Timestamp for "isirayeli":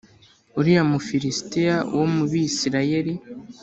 2.49-3.13